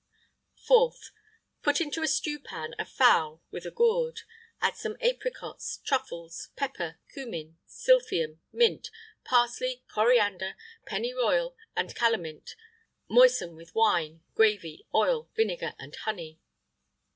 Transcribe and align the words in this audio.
[IX 0.55 0.65
70] 0.65 0.73
4th. 0.73 1.11
Put 1.61 1.79
into 1.79 2.01
a 2.01 2.07
stewpan 2.07 2.73
a 2.79 2.85
fowl, 2.85 3.43
with 3.51 3.67
a 3.67 3.69
gourd; 3.69 4.21
add 4.59 4.75
some 4.75 4.97
apricots, 4.99 5.77
truffles, 5.85 6.49
pepper, 6.55 6.97
cummin, 7.13 7.59
sylphium, 7.67 8.39
mint, 8.51 8.89
parsley, 9.23 9.83
coriander, 9.93 10.55
pennyroyal, 10.87 11.55
and 11.75 11.93
calamint; 11.93 12.55
moisten 13.07 13.55
with 13.55 13.75
wine, 13.75 14.23
gravy, 14.33 14.87
oil, 14.91 15.29
vinegar, 15.35 15.75
and 15.77 15.95
honey. 15.97 16.39